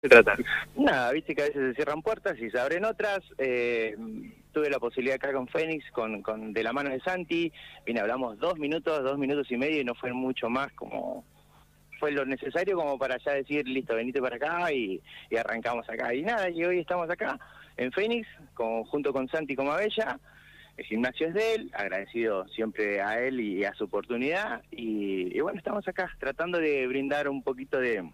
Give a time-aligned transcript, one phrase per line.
[0.00, 0.36] se trata?
[0.76, 3.20] Nada, viste que a veces se cierran puertas y se abren otras.
[3.38, 3.96] Eh,
[4.52, 7.52] tuve la posibilidad acá con Fénix, con, con de la mano de Santi.
[7.84, 11.24] Vine, hablamos dos minutos, dos minutos y medio y no fue mucho más como
[11.98, 15.02] fue lo necesario como para ya decir, listo, venite para acá y,
[15.36, 16.14] arrancamos acá.
[16.14, 17.36] Y nada, y hoy estamos acá
[17.76, 20.20] en Fénix, con, junto con Santi Comabella.
[20.76, 24.62] El gimnasio es de él, agradecido siempre a él y a su oportunidad.
[24.70, 28.08] y bueno, estamos acá tratando de brindar un poquito de,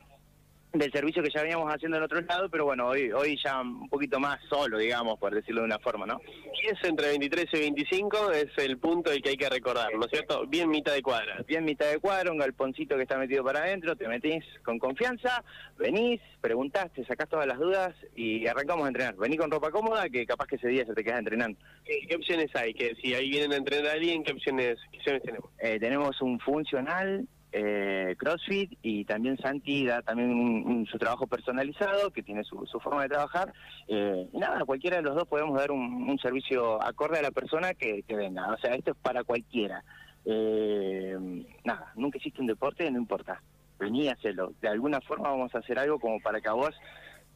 [0.74, 3.88] del servicio que ya veníamos haciendo en otro lado, pero bueno, hoy hoy ya un
[3.88, 6.20] poquito más solo, digamos, por decirlo de una forma, ¿no?
[6.26, 10.04] Y es entre 23 y 25, es el punto el que hay que recordar, ¿no
[10.04, 10.46] es cierto?
[10.46, 11.42] Bien mitad de cuadra.
[11.46, 15.44] Bien mitad de cuadra, un galponcito que está metido para adentro, te metís con confianza,
[15.78, 19.16] venís, preguntás, te sacás todas las dudas y arrancamos a entrenar.
[19.16, 21.58] Vení con ropa cómoda, que capaz que ese día se te quedas entrenando.
[21.84, 22.74] ¿Qué, opciones hay?
[22.74, 25.50] Que si ahí vienen a entrenar a alguien, ¿qué opciones, qué opciones tenemos?
[25.58, 32.24] Eh, tenemos un funcional, eh, CrossFit y también Santi da también su trabajo personalizado, que
[32.24, 33.52] tiene su, forma de trabajar.
[33.86, 37.72] Eh, y nada, cualquiera de los dos podemos dar un, servicio acorde a la persona
[37.74, 38.52] que, venga.
[38.52, 39.84] O sea, esto es para cualquiera.
[40.24, 41.16] Eh,
[41.64, 43.40] nada, nunca hiciste un deporte, no importa.
[43.78, 44.52] Vení a hacerlo.
[44.60, 46.74] De alguna forma vamos a hacer algo como para que a vos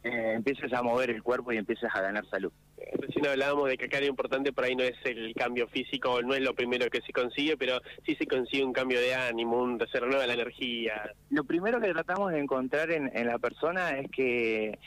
[0.02, 2.52] eh, empieces a mover el cuerpo y empieces a ganar salud.
[2.94, 6.34] Recién hablábamos de que acá lo importante por ahí no es el cambio físico, no
[6.34, 9.78] es lo primero que se consigue, pero sí se consigue un cambio de ánimo, un,
[9.90, 11.12] se renueva la energía.
[11.30, 14.78] Lo primero que tratamos de encontrar en, en la persona es que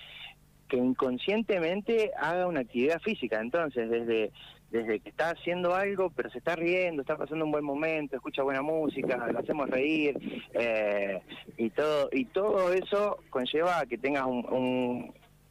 [0.72, 3.42] que inconscientemente haga una actividad física.
[3.42, 4.32] Entonces, desde,
[4.72, 8.42] desde que está haciendo algo, pero se está riendo, está pasando un buen momento, escucha
[8.42, 10.18] buena música, lo hacemos reír,
[10.54, 11.20] eh,
[11.58, 14.26] y todo y todo eso conlleva a que tengas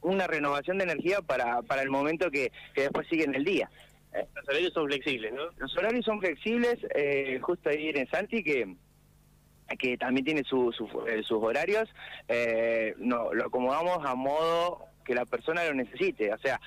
[0.03, 3.71] una renovación de energía para, para el momento que, después sigue en el día.
[4.13, 5.43] Los horarios son flexibles, ¿no?
[5.59, 8.75] Los horarios son flexibles, eh, justo ahí en Santi, que
[9.79, 10.71] que también tiene su,
[11.07, 11.89] eh, sus horarios,
[12.99, 16.33] no, lo acomodamos a modo que la persona lo necesite.
[16.33, 16.61] O sea,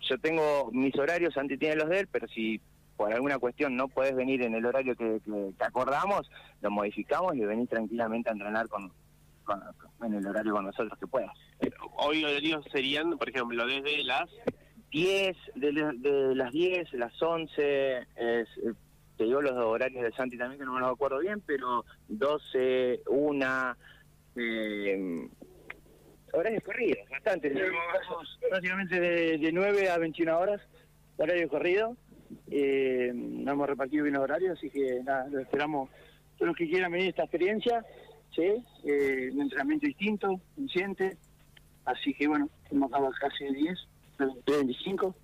[0.00, 2.60] yo tengo mis horarios, Santi tiene los de él, pero si
[2.96, 6.28] por alguna cuestión no puedes venir en el horario que, que, acordamos,
[6.60, 8.92] lo modificamos y venís tranquilamente a entrenar con,
[10.02, 11.32] en el horario con nosotros que puedas.
[11.96, 14.28] Hoy horarios serían, por ejemplo, desde las
[14.90, 18.48] 10, de, las 10, las 11, es,
[19.16, 23.02] te digo los horarios de Santi también que no me los acuerdo bien, pero 12,
[23.06, 23.76] 1,
[24.36, 25.28] eh,
[26.32, 27.52] horarios corridos, bastante.
[28.48, 30.60] prácticamente de, de, 9 a 21 horas,
[31.16, 31.96] horario corrido.
[32.50, 35.90] Eh, nos hemos repartido bien los horarios, así que nada, lo esperamos
[36.36, 37.84] todos los que quieran venir a esta experiencia,
[38.34, 38.64] ¿sí?
[38.84, 41.16] Eh, un entrenamiento distinto, consciente.
[41.84, 43.78] Así que bueno, hemos acabado casi de 10,
[44.46, 45.14] de 25.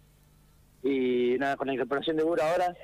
[0.83, 2.75] Y nada, con la incorporación de Bura ahora,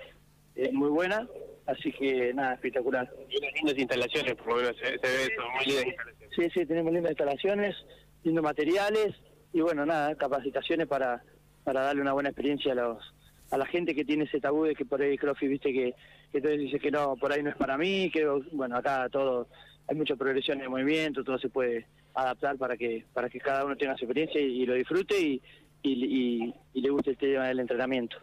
[0.54, 1.28] es muy buena.
[1.66, 3.10] Así que nada, espectacular.
[3.28, 6.36] Y unas lindas instalaciones, por lo menos se, ve eso, muy lindas instalaciones.
[6.36, 7.76] Sí, sí, tenemos lindas instalaciones
[8.18, 9.14] haciendo materiales
[9.52, 11.22] y bueno, nada, capacitaciones para,
[11.64, 13.14] para darle una buena experiencia a los
[13.50, 15.94] a la gente que tiene ese tabú de que por ahí CrossFit, viste, que,
[16.30, 19.48] que dice que no, por ahí no es para mí, que bueno, acá todo,
[19.90, 23.64] hay mucha progresión en el movimiento, todo se puede adaptar para que para que cada
[23.64, 25.42] uno tenga su experiencia y, lo disfrute y,
[25.82, 28.16] y, le guste el tema del entrenamiento.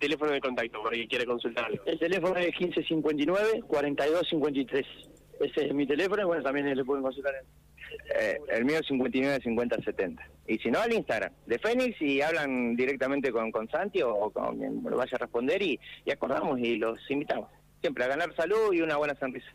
[0.00, 1.80] Teléfono de contacto, por ahí quiere consultarlo.
[1.86, 4.84] El teléfono es 1559-4253.
[5.40, 7.46] Ese es mi teléfono y bueno, también le pueden consultar en
[8.20, 10.22] eh, el mío es 59 50 70.
[10.46, 14.58] Y si no, al Instagram de Fénix y hablan directamente con, con Santi o, con
[14.58, 15.78] quien lo vaya a responder y,
[16.10, 17.48] acordamos y los invitamos.
[17.80, 19.46] Siempre a ganar salud y una buena sonrisa.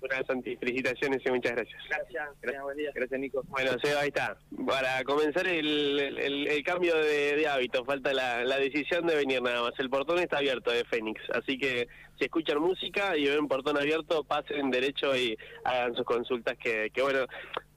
[0.00, 0.56] Buenas, Santi.
[0.56, 1.82] Felicitaciones y muchas gracias.
[1.88, 2.28] Gracias.
[2.40, 2.90] Gracias, buen día.
[2.94, 3.42] gracias Nico.
[3.48, 4.36] Bueno, Seba, ahí está.
[4.66, 9.62] Para comenzar el, el, cambio de, de, hábito, falta la, la, decisión de venir nada
[9.62, 9.72] más.
[9.78, 11.88] El portón está abierto de Fénix, así que
[12.18, 17.02] si escuchan música y ven portón abierto, pasen derecho y hagan sus consultas que, que
[17.02, 17.26] bueno,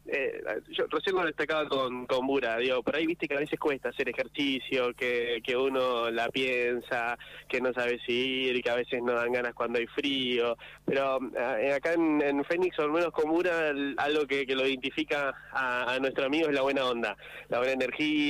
[0.07, 3.59] eh, yo recién lo destacaba con, con Bura, digo, por ahí viste que a veces
[3.59, 7.17] cuesta hacer ejercicio, que, que uno la piensa,
[7.47, 11.19] que no sabe si ir, que a veces no dan ganas cuando hay frío, pero
[11.59, 15.33] eh, acá en, en Fénix, o al menos con Bura, algo que, que lo identifica
[15.51, 17.15] a, a nuestro amigo es la buena onda,
[17.49, 18.21] la buena energía.